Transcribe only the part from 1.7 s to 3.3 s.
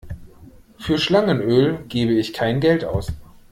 gebe ich kein Geld aus.